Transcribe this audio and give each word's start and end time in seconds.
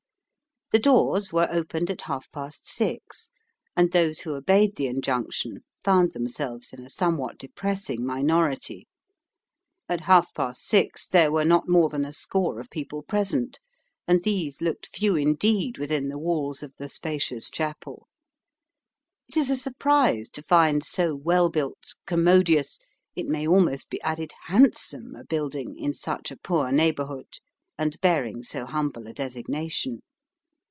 The 0.73 0.79
doors 0.79 1.33
were 1.33 1.49
opened 1.51 1.91
at 1.91 2.03
half 2.03 2.31
past 2.31 2.65
six, 2.65 3.29
and 3.75 3.91
those 3.91 4.21
who 4.21 4.35
obeyed 4.35 4.77
the 4.77 4.87
injunction 4.87 5.65
found 5.83 6.13
themselves 6.13 6.71
in 6.71 6.79
a 6.85 6.89
somewhat 6.89 7.37
depressing 7.37 8.05
minority. 8.05 8.87
At 9.89 10.05
half 10.05 10.33
past 10.33 10.63
six 10.65 11.05
there 11.09 11.29
were 11.29 11.43
not 11.43 11.67
more 11.67 11.89
than 11.89 12.05
a 12.05 12.13
score 12.13 12.57
of 12.57 12.69
people 12.69 13.03
present, 13.03 13.59
and 14.07 14.23
these 14.23 14.61
looked 14.61 14.87
few 14.87 15.17
indeed 15.17 15.77
within 15.77 16.07
the 16.07 16.17
walls 16.17 16.63
of 16.63 16.71
the 16.77 16.87
spacious 16.87 17.49
chapel. 17.49 18.07
It 19.27 19.35
is 19.35 19.49
a 19.49 19.57
surprise 19.57 20.29
to 20.29 20.41
find 20.41 20.85
so 20.85 21.13
well 21.15 21.49
built, 21.49 21.95
commodious, 22.07 22.79
it 23.13 23.25
may 23.27 23.45
almost 23.45 23.89
be 23.89 24.01
added 24.03 24.31
handsome, 24.45 25.17
a 25.17 25.25
building 25.25 25.75
in 25.75 25.93
such 25.93 26.31
a 26.31 26.37
poor 26.37 26.71
neighbourhood, 26.71 27.39
and 27.77 27.99
bearing 27.99 28.41
so 28.41 28.65
humble 28.65 29.05
a 29.07 29.13
designation. 29.13 29.99